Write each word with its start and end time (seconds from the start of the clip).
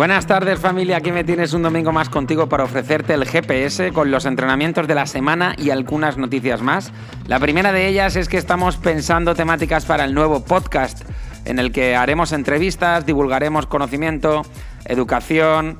Buenas 0.00 0.26
tardes 0.26 0.58
familia, 0.58 0.96
aquí 0.96 1.12
me 1.12 1.24
tienes 1.24 1.52
un 1.52 1.62
domingo 1.62 1.92
más 1.92 2.08
contigo 2.08 2.48
para 2.48 2.64
ofrecerte 2.64 3.12
el 3.12 3.26
GPS 3.26 3.92
con 3.92 4.10
los 4.10 4.24
entrenamientos 4.24 4.88
de 4.88 4.94
la 4.94 5.04
semana 5.04 5.54
y 5.58 5.68
algunas 5.68 6.16
noticias 6.16 6.62
más. 6.62 6.90
La 7.26 7.38
primera 7.38 7.70
de 7.70 7.86
ellas 7.86 8.16
es 8.16 8.28
que 8.28 8.38
estamos 8.38 8.78
pensando 8.78 9.34
temáticas 9.34 9.84
para 9.84 10.06
el 10.06 10.14
nuevo 10.14 10.42
podcast 10.42 11.02
en 11.44 11.58
el 11.58 11.70
que 11.70 11.96
haremos 11.96 12.32
entrevistas, 12.32 13.04
divulgaremos 13.04 13.66
conocimiento, 13.66 14.40
educación, 14.86 15.76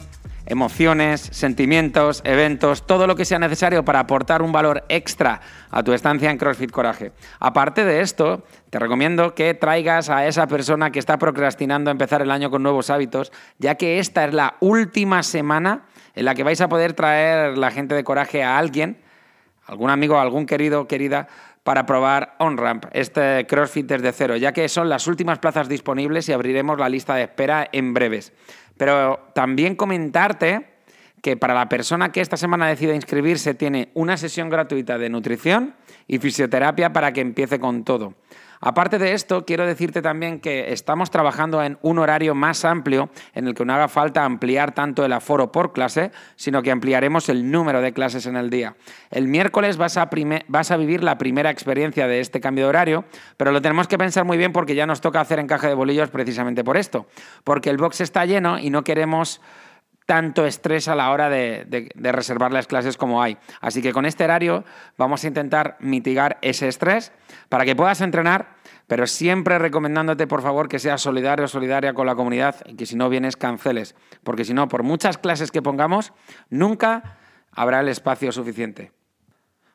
emociones, 0.50 1.20
sentimientos, 1.20 2.22
eventos, 2.24 2.84
todo 2.84 3.06
lo 3.06 3.14
que 3.14 3.24
sea 3.24 3.38
necesario 3.38 3.84
para 3.84 4.00
aportar 4.00 4.42
un 4.42 4.50
valor 4.50 4.84
extra 4.88 5.40
a 5.70 5.84
tu 5.84 5.92
estancia 5.92 6.28
en 6.28 6.38
CrossFit 6.38 6.72
Coraje. 6.72 7.12
Aparte 7.38 7.84
de 7.84 8.00
esto, 8.00 8.44
te 8.68 8.80
recomiendo 8.80 9.36
que 9.36 9.54
traigas 9.54 10.10
a 10.10 10.26
esa 10.26 10.48
persona 10.48 10.90
que 10.90 10.98
está 10.98 11.18
procrastinando 11.18 11.92
empezar 11.92 12.20
el 12.20 12.32
año 12.32 12.50
con 12.50 12.64
nuevos 12.64 12.90
hábitos, 12.90 13.30
ya 13.58 13.76
que 13.76 14.00
esta 14.00 14.24
es 14.24 14.34
la 14.34 14.56
última 14.58 15.22
semana 15.22 15.84
en 16.16 16.24
la 16.24 16.34
que 16.34 16.42
vais 16.42 16.60
a 16.60 16.68
poder 16.68 16.94
traer 16.94 17.56
la 17.56 17.70
gente 17.70 17.94
de 17.94 18.02
Coraje 18.02 18.42
a 18.42 18.58
alguien, 18.58 18.98
algún 19.66 19.90
amigo, 19.90 20.18
algún 20.18 20.46
querido, 20.46 20.88
querida, 20.88 21.28
para 21.62 21.86
probar 21.86 22.34
OnRamp, 22.38 22.86
este 22.92 23.46
CrossFit 23.46 23.86
desde 23.86 24.12
cero, 24.12 24.36
ya 24.36 24.52
que 24.52 24.68
son 24.68 24.88
las 24.88 25.06
últimas 25.06 25.38
plazas 25.38 25.68
disponibles 25.68 26.28
y 26.28 26.32
abriremos 26.32 26.78
la 26.78 26.88
lista 26.88 27.14
de 27.14 27.22
espera 27.22 27.68
en 27.70 27.94
breves. 27.94 28.32
Pero 28.80 29.28
también 29.34 29.74
comentarte 29.74 30.64
que 31.20 31.36
para 31.36 31.52
la 31.52 31.68
persona 31.68 32.12
que 32.12 32.22
esta 32.22 32.38
semana 32.38 32.66
decida 32.66 32.94
inscribirse 32.94 33.52
tiene 33.52 33.90
una 33.92 34.16
sesión 34.16 34.48
gratuita 34.48 34.96
de 34.96 35.10
nutrición 35.10 35.74
y 36.08 36.18
fisioterapia 36.18 36.90
para 36.90 37.12
que 37.12 37.20
empiece 37.20 37.60
con 37.60 37.84
todo. 37.84 38.14
Aparte 38.62 38.98
de 38.98 39.14
esto, 39.14 39.46
quiero 39.46 39.64
decirte 39.64 40.02
también 40.02 40.38
que 40.38 40.72
estamos 40.72 41.10
trabajando 41.10 41.62
en 41.62 41.78
un 41.80 41.98
horario 41.98 42.34
más 42.34 42.66
amplio 42.66 43.08
en 43.34 43.46
el 43.46 43.54
que 43.54 43.64
no 43.64 43.72
haga 43.72 43.88
falta 43.88 44.26
ampliar 44.26 44.74
tanto 44.74 45.02
el 45.02 45.14
aforo 45.14 45.50
por 45.50 45.72
clase, 45.72 46.10
sino 46.36 46.62
que 46.62 46.70
ampliaremos 46.70 47.30
el 47.30 47.50
número 47.50 47.80
de 47.80 47.94
clases 47.94 48.26
en 48.26 48.36
el 48.36 48.50
día. 48.50 48.76
El 49.10 49.28
miércoles 49.28 49.78
vas 49.78 49.96
a, 49.96 50.76
vivir 50.76 51.02
la 51.02 51.16
primera 51.16 51.48
experiencia 51.48 52.06
de 52.06 52.20
este 52.20 52.40
cambio 52.40 52.64
de 52.64 52.68
horario, 52.68 53.04
pero 53.38 53.50
lo 53.50 53.62
tenemos 53.62 53.88
que 53.88 53.96
pensar 53.96 54.24
muy 54.26 54.36
bien 54.36 54.52
porque 54.52 54.74
ya 54.74 54.84
nos 54.84 55.00
toca 55.00 55.22
hacer 55.22 55.38
encaje 55.38 55.66
de 55.66 55.74
bolillos 55.74 56.10
precisamente 56.10 56.62
por 56.62 56.76
esto, 56.76 57.06
porque 57.44 57.70
el 57.70 57.78
box 57.78 58.02
está 58.02 58.26
lleno 58.26 58.58
y 58.58 58.68
no 58.68 58.84
queremos 58.84 59.40
tanto 60.10 60.44
estrés 60.44 60.88
a 60.88 60.96
la 60.96 61.12
hora 61.12 61.30
de, 61.30 61.88
reservar 61.94 62.52
las 62.52 62.66
clases 62.66 62.96
como 62.96 63.22
hay. 63.22 63.38
Así 63.60 63.80
que 63.80 63.92
con 63.92 64.06
este 64.06 64.24
horario 64.24 64.64
vamos 64.98 65.22
a 65.22 65.28
intentar 65.28 65.76
mitigar 65.78 66.36
ese 66.42 66.66
estrés 66.66 67.12
para 67.48 67.64
que 67.64 67.76
puedas 67.76 68.00
entrenar, 68.00 68.56
pero 68.88 69.06
siempre 69.06 69.60
recomendándote, 69.60 70.26
por 70.26 70.42
favor, 70.42 70.68
que 70.68 70.80
seas 70.80 71.00
solidario 71.00 71.44
o 71.44 71.48
solidaria 71.48 71.94
con 71.94 72.08
la 72.08 72.16
comunidad 72.16 72.56
y 72.66 72.74
que 72.74 72.86
si 72.86 72.96
no 72.96 73.08
vienes, 73.08 73.36
canceles. 73.36 73.94
Porque 74.24 74.44
si 74.44 74.52
no, 74.52 74.66
por 74.66 74.82
muchas 74.82 75.16
clases 75.16 75.52
que 75.52 75.62
pongamos, 75.62 76.12
nunca 76.48 77.16
habrá 77.52 77.78
el 77.78 77.86
espacio 77.86 78.32
suficiente. 78.32 78.90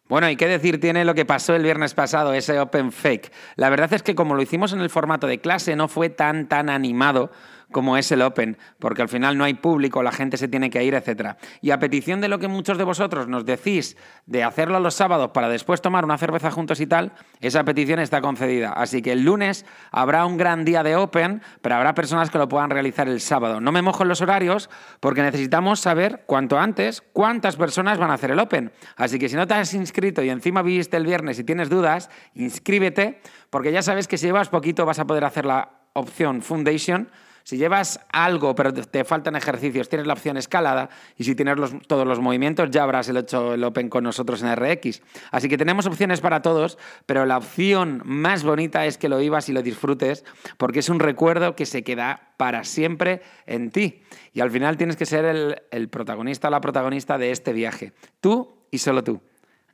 Bueno, 0.09 0.29
¿y 0.29 0.35
qué 0.35 0.49
decir 0.49 0.81
tiene 0.81 1.05
lo 1.05 1.15
que 1.15 1.23
pasó 1.23 1.55
el 1.55 1.63
viernes 1.63 1.93
pasado, 1.93 2.33
ese 2.33 2.59
Open 2.59 2.91
Fake? 2.91 3.31
La 3.55 3.69
verdad 3.69 3.93
es 3.93 4.03
que 4.03 4.15
como 4.15 4.35
lo 4.35 4.41
hicimos 4.41 4.73
en 4.73 4.81
el 4.81 4.89
formato 4.89 5.27
de 5.27 5.39
clase, 5.39 5.77
no 5.77 5.87
fue 5.87 6.09
tan, 6.09 6.49
tan 6.49 6.69
animado 6.69 7.31
como 7.75 7.97
es 7.97 8.09
el 8.13 8.21
Open, 8.21 8.57
porque 8.79 9.01
al 9.01 9.09
final 9.09 9.37
no 9.37 9.43
hay 9.43 9.55
público, 9.55 10.01
la 10.01 10.13
gente 10.13 10.37
se 10.37 10.47
tiene 10.47 10.69
que 10.69 10.81
ir, 10.85 10.93
etc. 10.93 11.35
Y 11.59 11.71
a 11.71 11.77
petición 11.77 12.21
de 12.21 12.29
lo 12.29 12.39
que 12.39 12.47
muchos 12.47 12.77
de 12.77 12.85
vosotros 12.85 13.27
nos 13.27 13.43
decís 13.43 13.97
de 14.25 14.45
hacerlo 14.45 14.79
los 14.79 14.93
sábados 14.93 15.31
para 15.33 15.49
después 15.49 15.81
tomar 15.81 16.05
una 16.05 16.17
cerveza 16.17 16.51
juntos 16.51 16.79
y 16.79 16.87
tal, 16.87 17.11
esa 17.41 17.65
petición 17.65 17.99
está 17.99 18.21
concedida. 18.21 18.71
Así 18.71 19.01
que 19.01 19.11
el 19.11 19.25
lunes 19.25 19.65
habrá 19.91 20.25
un 20.25 20.37
gran 20.37 20.63
día 20.63 20.83
de 20.83 20.95
Open, 20.95 21.41
pero 21.61 21.75
habrá 21.75 21.93
personas 21.93 22.29
que 22.29 22.37
lo 22.37 22.47
puedan 22.47 22.69
realizar 22.69 23.09
el 23.09 23.19
sábado. 23.19 23.59
No 23.59 23.73
me 23.73 23.81
mojo 23.81 24.03
en 24.03 24.07
los 24.07 24.21
horarios 24.21 24.69
porque 25.01 25.21
necesitamos 25.21 25.81
saber 25.81 26.23
cuanto 26.27 26.57
antes 26.57 27.03
cuántas 27.11 27.57
personas 27.57 27.97
van 27.97 28.09
a 28.09 28.13
hacer 28.13 28.31
el 28.31 28.39
Open. 28.39 28.71
Así 28.95 29.19
que 29.19 29.27
si 29.27 29.35
no 29.35 29.47
te 29.47 29.53
has 29.53 29.73
inscrito 29.73 30.23
y 30.23 30.29
encima 30.29 30.61
viviste 30.61 30.95
el 30.95 31.05
viernes 31.05 31.39
y 31.39 31.43
tienes 31.43 31.69
dudas, 31.69 32.09
inscríbete, 32.35 33.19
porque 33.49 33.73
ya 33.73 33.81
sabes 33.81 34.07
que 34.07 34.17
si 34.17 34.27
llevas 34.27 34.47
poquito 34.47 34.85
vas 34.85 34.99
a 34.99 35.05
poder 35.05 35.25
hacer 35.25 35.45
la 35.45 35.71
opción 35.91 36.41
Foundation 36.41 37.09
si 37.45 37.57
llevas 37.57 37.99
algo 38.11 38.55
pero 38.55 38.73
te 38.73 39.03
faltan 39.03 39.35
ejercicios, 39.35 39.87
tienes 39.87 40.07
la 40.07 40.13
opción 40.13 40.35
escalada 40.35 40.89
y 41.15 41.25
si 41.25 41.35
tienes 41.35 41.55
todos 41.85 42.07
los 42.07 42.19
movimientos 42.19 42.71
ya 42.71 42.81
habrás 42.81 43.07
hecho 43.07 43.53
el 43.53 43.63
Open 43.63 43.87
con 43.87 44.03
nosotros 44.03 44.41
en 44.41 44.53
RX. 44.55 45.03
Así 45.29 45.47
que 45.47 45.55
tenemos 45.55 45.85
opciones 45.85 46.21
para 46.21 46.41
todos, 46.41 46.79
pero 47.05 47.23
la 47.27 47.37
opción 47.37 48.01
más 48.03 48.43
bonita 48.43 48.87
es 48.87 48.97
que 48.97 49.09
lo 49.09 49.19
vivas 49.19 49.47
y 49.47 49.53
lo 49.53 49.61
disfrutes 49.61 50.25
porque 50.57 50.79
es 50.79 50.89
un 50.89 50.99
recuerdo 50.99 51.55
que 51.55 51.67
se 51.67 51.83
queda 51.83 52.31
para 52.37 52.63
siempre 52.63 53.21
en 53.45 53.69
ti. 53.69 54.01
Y 54.33 54.41
al 54.41 54.49
final 54.49 54.75
tienes 54.75 54.95
que 54.95 55.05
ser 55.05 55.23
el, 55.25 55.61
el 55.69 55.87
protagonista 55.87 56.47
o 56.47 56.51
la 56.51 56.61
protagonista 56.61 57.19
de 57.19 57.29
este 57.29 57.53
viaje. 57.53 57.93
Tú 58.21 58.57
y 58.71 58.79
solo 58.79 59.03
tú. 59.03 59.21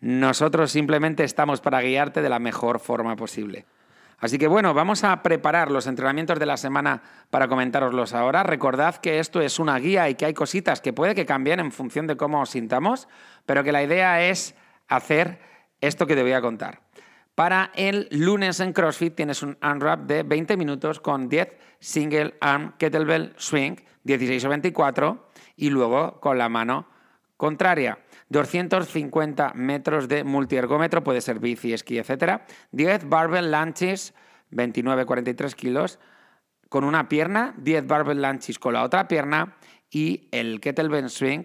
Nosotros 0.01 0.71
simplemente 0.71 1.23
estamos 1.23 1.61
para 1.61 1.79
guiarte 1.79 2.21
de 2.21 2.29
la 2.29 2.39
mejor 2.39 2.81
forma 2.81 3.15
posible. 3.15 3.65
Así 4.21 4.37
que 4.37 4.47
bueno, 4.47 4.75
vamos 4.75 5.03
a 5.03 5.23
preparar 5.23 5.71
los 5.71 5.87
entrenamientos 5.87 6.37
de 6.37 6.45
la 6.45 6.55
semana 6.55 7.01
para 7.31 7.47
comentároslos 7.47 8.13
ahora. 8.13 8.43
Recordad 8.43 8.97
que 8.97 9.17
esto 9.17 9.41
es 9.41 9.57
una 9.57 9.79
guía 9.79 10.07
y 10.09 10.15
que 10.15 10.27
hay 10.27 10.35
cositas 10.35 10.79
que 10.79 10.93
puede 10.93 11.15
que 11.15 11.25
cambien 11.25 11.59
en 11.59 11.71
función 11.71 12.05
de 12.05 12.15
cómo 12.15 12.41
os 12.41 12.51
sintamos, 12.51 13.07
pero 13.47 13.63
que 13.63 13.71
la 13.71 13.81
idea 13.81 14.23
es 14.23 14.53
hacer 14.87 15.39
esto 15.81 16.05
que 16.05 16.15
te 16.15 16.21
voy 16.21 16.33
a 16.33 16.41
contar. 16.41 16.81
Para 17.33 17.71
el 17.73 18.07
lunes 18.11 18.59
en 18.59 18.73
CrossFit 18.73 19.15
tienes 19.15 19.41
un 19.41 19.57
unwrap 19.63 20.01
de 20.01 20.21
20 20.21 20.55
minutos 20.55 20.99
con 20.99 21.27
10 21.27 21.57
single 21.79 22.35
arm 22.41 22.73
kettlebell 22.77 23.33
swing, 23.37 23.77
16 24.03 24.45
o 24.45 24.49
24, 24.49 25.29
y 25.55 25.71
luego 25.71 26.19
con 26.19 26.37
la 26.37 26.47
mano 26.47 26.85
contraria. 27.37 27.97
250 28.31 29.51
metros 29.55 30.07
de 30.07 30.23
multiergómetro, 30.23 31.03
puede 31.03 31.19
ser 31.19 31.39
bici, 31.39 31.73
esquí, 31.73 31.99
etc. 31.99 32.41
10 32.71 33.09
barbell 33.09 33.51
lunges, 33.51 34.13
29-43 34.51 35.53
kilos, 35.53 35.99
con 36.69 36.85
una 36.85 37.09
pierna, 37.09 37.53
10 37.57 37.87
barbell 37.87 38.21
lunges 38.21 38.57
con 38.57 38.73
la 38.73 38.83
otra 38.83 39.09
pierna 39.09 39.57
y 39.89 40.29
el 40.31 40.61
kettlebell 40.61 41.09
swing 41.09 41.43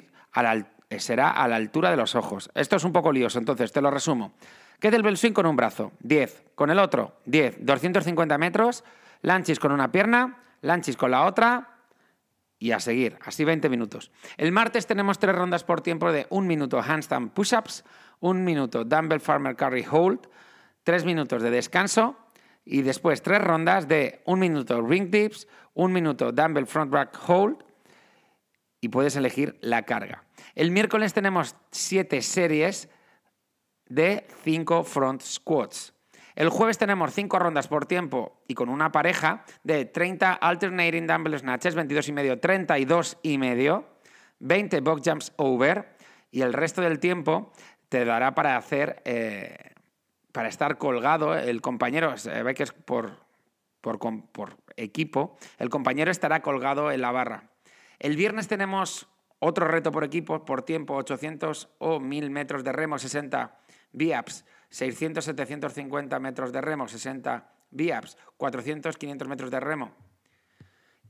será 0.98 1.30
a 1.30 1.48
la 1.48 1.56
altura 1.56 1.90
de 1.90 1.96
los 1.96 2.14
ojos. 2.14 2.50
Esto 2.54 2.76
es 2.76 2.84
un 2.84 2.92
poco 2.92 3.10
lioso, 3.10 3.40
entonces 3.40 3.72
te 3.72 3.80
lo 3.80 3.90
resumo. 3.90 4.34
Kettlebell 4.78 5.16
swing 5.16 5.32
con 5.32 5.46
un 5.46 5.56
brazo, 5.56 5.90
10, 6.00 6.44
con 6.54 6.70
el 6.70 6.78
otro, 6.78 7.16
10, 7.24 7.66
250 7.66 8.38
metros, 8.38 8.84
lunges 9.22 9.58
con 9.58 9.72
una 9.72 9.90
pierna, 9.90 10.38
lunges 10.62 10.96
con 10.96 11.10
la 11.10 11.24
otra, 11.24 11.75
y 12.58 12.72
a 12.72 12.80
seguir, 12.80 13.18
así 13.22 13.44
20 13.44 13.68
minutos. 13.68 14.10
El 14.36 14.52
martes 14.52 14.86
tenemos 14.86 15.18
tres 15.18 15.34
rondas 15.34 15.64
por 15.64 15.82
tiempo 15.82 16.10
de 16.12 16.26
un 16.30 16.46
minuto 16.46 16.80
handstand 16.80 17.32
push-ups, 17.32 17.84
un 18.20 18.44
minuto 18.44 18.84
dumbbell 18.84 19.20
farmer 19.20 19.56
carry 19.56 19.84
hold, 19.90 20.20
tres 20.82 21.04
minutos 21.04 21.42
de 21.42 21.50
descanso 21.50 22.16
y 22.64 22.82
después 22.82 23.22
tres 23.22 23.42
rondas 23.42 23.88
de 23.88 24.22
un 24.24 24.38
minuto 24.38 24.80
ring 24.80 25.10
dips, 25.10 25.46
un 25.74 25.92
minuto 25.92 26.32
dumbbell 26.32 26.66
front 26.66 26.90
back 26.90 27.18
hold 27.28 27.58
y 28.80 28.88
puedes 28.88 29.16
elegir 29.16 29.58
la 29.60 29.82
carga. 29.82 30.24
El 30.54 30.70
miércoles 30.70 31.12
tenemos 31.12 31.56
siete 31.70 32.22
series 32.22 32.88
de 33.88 34.26
cinco 34.42 34.82
front 34.82 35.22
squats. 35.22 35.95
El 36.36 36.50
jueves 36.50 36.76
tenemos 36.76 37.14
cinco 37.14 37.38
rondas 37.38 37.66
por 37.66 37.86
tiempo 37.86 38.42
y 38.46 38.52
con 38.52 38.68
una 38.68 38.92
pareja 38.92 39.42
de 39.64 39.86
30 39.86 40.34
alternating 40.34 41.06
dumbbell 41.06 41.38
snatches, 41.38 41.74
22 41.74 42.08
y 42.08 42.12
medio, 42.12 42.38
32 42.38 43.18
y 43.22 43.38
medio, 43.38 43.86
20 44.40 44.80
box 44.82 45.02
jumps 45.02 45.32
over 45.36 45.96
y 46.30 46.42
el 46.42 46.52
resto 46.52 46.82
del 46.82 46.98
tiempo 46.98 47.52
te 47.88 48.04
dará 48.04 48.34
para 48.34 48.58
hacer, 48.58 49.00
eh, 49.06 49.56
para 50.32 50.48
estar 50.48 50.76
colgado. 50.76 51.34
El 51.34 51.62
compañero, 51.62 52.14
ve 52.44 52.54
que 52.54 52.64
es 52.64 52.72
por, 52.72 53.12
por, 53.80 53.98
por 53.98 54.58
equipo, 54.76 55.38
el 55.56 55.70
compañero 55.70 56.10
estará 56.10 56.42
colgado 56.42 56.92
en 56.92 57.00
la 57.00 57.12
barra. 57.12 57.44
El 57.98 58.14
viernes 58.14 58.46
tenemos 58.46 59.08
otro 59.38 59.68
reto 59.68 59.90
por 59.90 60.04
equipo, 60.04 60.44
por 60.44 60.60
tiempo, 60.60 60.96
800 60.96 61.70
o 61.78 61.98
1000 61.98 62.28
metros 62.28 62.62
de 62.62 62.72
remo, 62.72 62.98
60 62.98 63.58
VIAPS 63.92 64.44
600, 64.70 65.24
750 65.24 66.18
metros 66.18 66.52
de 66.52 66.60
remo, 66.60 66.88
60 66.88 67.52
VIAPS, 67.70 68.16
400, 68.36 68.96
500 68.96 69.28
metros 69.28 69.50
de 69.50 69.60
remo. 69.60 69.92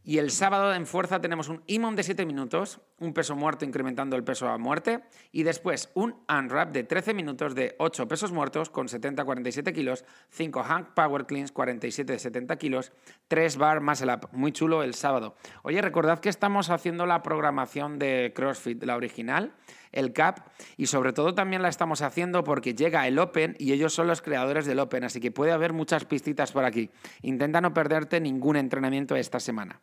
Y 0.08 0.18
el 0.18 0.30
sábado 0.30 0.72
en 0.72 0.86
fuerza 0.86 1.20
tenemos 1.20 1.48
un 1.48 1.64
IMOM 1.66 1.96
de 1.96 2.04
7 2.04 2.26
minutos, 2.26 2.80
un 3.00 3.12
peso 3.12 3.34
muerto 3.34 3.64
incrementando 3.64 4.14
el 4.14 4.22
peso 4.22 4.46
a 4.48 4.56
muerte, 4.56 5.02
y 5.32 5.42
después 5.42 5.90
un 5.94 6.22
unwrap 6.28 6.70
de 6.70 6.84
13 6.84 7.12
minutos 7.12 7.56
de 7.56 7.74
8 7.80 8.06
pesos 8.06 8.30
muertos 8.30 8.70
con 8.70 8.86
70-47 8.86 9.74
kilos, 9.74 10.04
5 10.30 10.62
hang 10.62 10.94
power 10.94 11.26
cleans 11.26 11.52
47-70 11.52 12.56
kilos, 12.56 12.92
3 13.26 13.56
bar 13.56 13.80
muscle 13.80 14.14
up. 14.14 14.28
Muy 14.30 14.52
chulo 14.52 14.84
el 14.84 14.94
sábado. 14.94 15.34
Oye, 15.64 15.82
recordad 15.82 16.20
que 16.20 16.28
estamos 16.28 16.70
haciendo 16.70 17.04
la 17.04 17.24
programación 17.24 17.98
de 17.98 18.32
CrossFit, 18.32 18.84
la 18.84 18.94
original, 18.94 19.56
el 19.92 20.12
CAP 20.12 20.40
y 20.76 20.86
sobre 20.86 21.12
todo 21.12 21.34
también 21.34 21.62
la 21.62 21.68
estamos 21.68 22.02
haciendo 22.02 22.44
porque 22.44 22.74
llega 22.74 23.06
el 23.06 23.18
Open 23.18 23.56
y 23.58 23.72
ellos 23.72 23.94
son 23.94 24.06
los 24.06 24.22
creadores 24.22 24.66
del 24.66 24.78
Open, 24.78 25.04
así 25.04 25.20
que 25.20 25.30
puede 25.30 25.52
haber 25.52 25.72
muchas 25.72 26.04
pistitas 26.04 26.52
por 26.52 26.64
aquí. 26.64 26.90
Intenta 27.22 27.60
no 27.60 27.74
perderte 27.74 28.20
ningún 28.20 28.56
entrenamiento 28.56 29.16
esta 29.16 29.40
semana. 29.40 29.80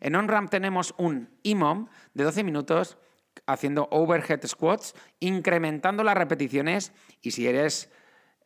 En 0.00 0.16
OnRamp 0.16 0.50
tenemos 0.50 0.94
un 0.98 1.30
IMOM 1.42 1.88
de 2.14 2.24
12 2.24 2.44
minutos 2.44 2.98
haciendo 3.46 3.88
overhead 3.90 4.44
squats, 4.46 4.94
incrementando 5.20 6.04
las 6.04 6.16
repeticiones 6.16 6.92
y 7.20 7.30
si 7.32 7.46
eres... 7.46 7.90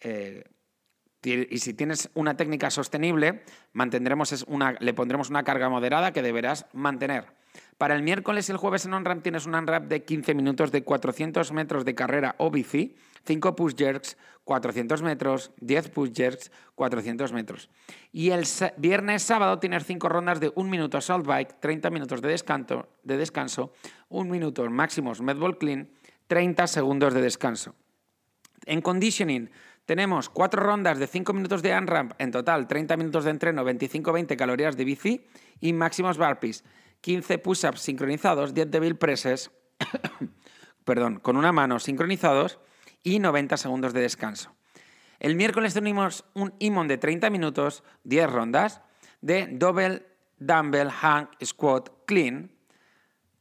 Eh, 0.00 0.44
y 1.24 1.58
si 1.58 1.74
tienes 1.74 2.10
una 2.14 2.36
técnica 2.36 2.70
sostenible, 2.70 3.42
mantendremos 3.72 4.44
una, 4.46 4.76
le 4.78 4.94
pondremos 4.94 5.30
una 5.30 5.42
carga 5.42 5.68
moderada 5.68 6.12
que 6.12 6.22
deberás 6.22 6.66
mantener. 6.72 7.37
Para 7.78 7.94
el 7.94 8.02
miércoles 8.02 8.48
y 8.48 8.52
el 8.52 8.58
jueves 8.58 8.84
en 8.86 8.92
OnRamp 8.92 9.22
tienes 9.22 9.46
un 9.46 9.54
OnRamp 9.54 9.86
de 9.86 10.02
15 10.02 10.34
minutos 10.34 10.72
de 10.72 10.82
400 10.82 11.52
metros 11.52 11.84
de 11.84 11.94
carrera 11.94 12.34
o 12.38 12.50
bici, 12.50 12.96
5 13.24 13.54
push 13.54 13.76
jerks, 13.76 14.16
400 14.42 15.00
metros, 15.02 15.52
10 15.60 15.90
push 15.90 16.12
jerks, 16.12 16.50
400 16.74 17.32
metros. 17.32 17.70
Y 18.10 18.30
el 18.30 18.44
viernes 18.78 19.22
sábado 19.22 19.60
tienes 19.60 19.84
5 19.84 20.08
rondas 20.08 20.40
de 20.40 20.50
1 20.56 20.68
minuto 20.68 20.98
assault 20.98 21.24
bike, 21.24 21.60
30 21.60 21.90
minutos 21.90 22.20
de 22.20 22.28
descanso, 22.28 22.88
de 23.04 23.16
descanso 23.16 23.72
1 24.08 24.28
minuto 24.28 24.68
máximos 24.68 25.20
medball 25.20 25.56
clean, 25.56 25.88
30 26.26 26.66
segundos 26.66 27.14
de 27.14 27.22
descanso. 27.22 27.76
En 28.66 28.80
conditioning 28.82 29.50
tenemos 29.86 30.28
4 30.30 30.60
rondas 30.60 30.98
de 30.98 31.06
5 31.06 31.32
minutos 31.32 31.62
de 31.62 31.78
unramp, 31.78 32.12
en 32.18 32.32
total 32.32 32.66
30 32.66 32.96
minutos 32.96 33.24
de 33.24 33.30
entreno, 33.30 33.64
25-20 33.64 34.36
calorías 34.36 34.76
de 34.76 34.84
bici 34.84 35.26
y 35.60 35.72
máximos 35.72 36.18
burpees. 36.18 36.64
15 37.00 37.38
push-ups 37.38 37.80
sincronizados, 37.80 38.54
10 38.54 38.70
devil 38.70 38.96
presses, 38.96 39.50
perdón, 40.84 41.20
con 41.20 41.36
una 41.36 41.52
mano 41.52 41.78
sincronizados 41.78 42.58
y 43.02 43.18
90 43.18 43.56
segundos 43.56 43.92
de 43.92 44.00
descanso. 44.00 44.54
El 45.20 45.34
miércoles 45.34 45.74
tenemos 45.74 46.24
un 46.34 46.54
imón 46.58 46.88
de 46.88 46.98
30 46.98 47.30
minutos, 47.30 47.82
10 48.04 48.30
rondas, 48.30 48.80
de 49.20 49.48
double 49.50 50.06
dumbbell 50.38 50.90
hang 50.90 51.28
squat 51.44 51.90
clean, 52.06 52.52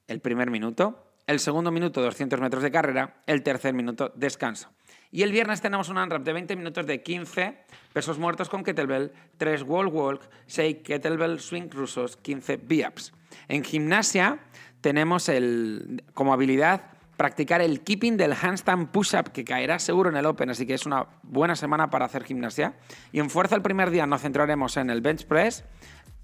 el 0.08 0.22
primer 0.22 0.50
minuto, 0.50 1.14
el 1.28 1.40
segundo 1.40 1.72
minuto 1.72 2.02
200 2.02 2.40
metros 2.40 2.64
de 2.64 2.72
carrera, 2.72 3.22
el 3.28 3.44
tercer 3.44 3.74
minuto 3.74 4.12
descanso. 4.16 4.72
Y 5.12 5.24
el 5.24 5.32
viernes 5.32 5.62
tenemos 5.62 5.90
un 5.90 5.98
unwrap 5.98 6.24
de 6.24 6.34
20 6.34 6.56
minutos 6.56 6.86
de 6.86 7.04
15 7.04 7.58
pesos 7.94 8.18
muertos 8.18 8.50
con 8.50 8.64
kettlebell, 8.64 9.12
3 9.38 9.64
wall 9.64 9.88
walk, 9.88 10.30
6 10.48 10.78
kettlebell 10.84 11.40
swing 11.40 11.70
rusos, 11.70 12.18
15 12.18 12.58
b-ups. 12.58 13.14
En 13.48 13.64
gimnasia 13.64 14.40
tenemos 14.82 15.30
el, 15.30 16.04
como 16.14 16.34
habilidad 16.34 16.82
practicar 17.18 17.62
el 17.62 17.82
keeping 17.82 18.16
del 18.16 18.34
handstand 18.34 18.90
push-up 18.90 19.32
que 19.32 19.44
caerá 19.44 19.80
seguro 19.80 20.10
en 20.10 20.16
el 20.16 20.26
Open, 20.26 20.52
así 20.52 20.66
que 20.66 20.76
es 20.76 20.86
una 20.86 21.08
buena 21.24 21.56
semana 21.56 21.90
para 21.90 22.06
hacer 22.06 22.24
gimnasia. 22.24 22.76
Y 23.12 23.20
en 23.20 23.30
fuerza 23.30 23.56
el 23.56 23.64
primer 23.64 23.90
día 23.90 24.06
nos 24.06 24.22
centraremos 24.22 24.78
en 24.78 24.90
el 24.92 25.02
bench 25.02 25.26
press, 25.26 25.66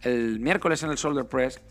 el 0.01 0.39
miércoles 0.39 0.83
en 0.83 0.91
el 0.91 0.97
shoulder 0.97 1.25
press, 1.25 1.61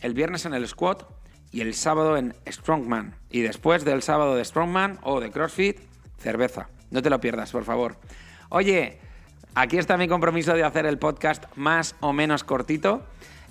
el 0.00 0.14
viernes 0.14 0.46
en 0.46 0.54
el 0.54 0.66
squat 0.66 1.04
y 1.52 1.60
el 1.60 1.74
sábado 1.74 2.16
en 2.16 2.34
strongman. 2.50 3.14
Y 3.30 3.42
después 3.42 3.84
del 3.84 4.02
sábado 4.02 4.34
de 4.34 4.44
strongman 4.44 4.98
o 5.02 5.20
de 5.20 5.30
crossfit, 5.30 5.78
cerveza. 6.18 6.68
No 6.90 7.02
te 7.02 7.10
lo 7.10 7.20
pierdas, 7.20 7.52
por 7.52 7.64
favor. 7.64 7.96
Oye, 8.48 8.98
aquí 9.54 9.76
está 9.76 9.96
mi 9.96 10.08
compromiso 10.08 10.54
de 10.54 10.64
hacer 10.64 10.86
el 10.86 10.98
podcast 10.98 11.44
más 11.56 11.94
o 12.00 12.12
menos 12.12 12.42
cortito. 12.42 13.06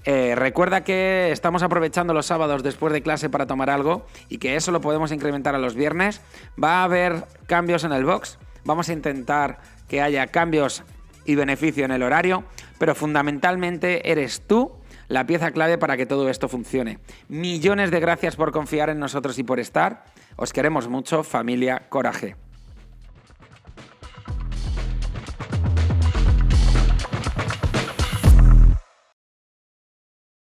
Eh, 0.05 0.33
recuerda 0.35 0.83
que 0.83 1.31
estamos 1.31 1.63
aprovechando 1.63 2.13
los 2.13 2.25
sábados 2.25 2.63
después 2.63 2.91
de 2.93 3.01
clase 3.01 3.29
para 3.29 3.45
tomar 3.45 3.69
algo 3.69 4.05
y 4.29 4.39
que 4.39 4.55
eso 4.55 4.71
lo 4.71 4.81
podemos 4.81 5.11
incrementar 5.11 5.55
a 5.55 5.59
los 5.59 5.75
viernes. 5.75 6.21
Va 6.61 6.81
a 6.81 6.83
haber 6.83 7.25
cambios 7.47 7.83
en 7.83 7.91
el 7.91 8.05
box. 8.05 8.39
Vamos 8.63 8.89
a 8.89 8.93
intentar 8.93 9.59
que 9.87 10.01
haya 10.01 10.27
cambios 10.27 10.83
y 11.25 11.35
beneficio 11.35 11.85
en 11.85 11.91
el 11.91 12.03
horario, 12.03 12.43
pero 12.79 12.95
fundamentalmente 12.95 14.11
eres 14.11 14.41
tú 14.47 14.71
la 15.07 15.25
pieza 15.25 15.51
clave 15.51 15.77
para 15.77 15.97
que 15.97 16.05
todo 16.05 16.29
esto 16.29 16.47
funcione. 16.47 16.99
Millones 17.27 17.91
de 17.91 17.99
gracias 17.99 18.35
por 18.35 18.51
confiar 18.51 18.89
en 18.89 18.99
nosotros 18.99 19.37
y 19.37 19.43
por 19.43 19.59
estar. 19.59 20.05
Os 20.37 20.53
queremos 20.53 20.87
mucho, 20.87 21.23
familia 21.23 21.83
Coraje. 21.89 22.40